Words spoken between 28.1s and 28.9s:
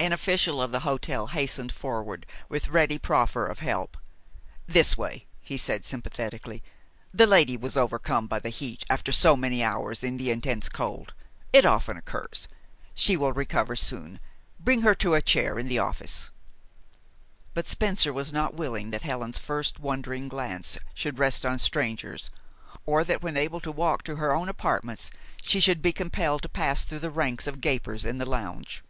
the lounge.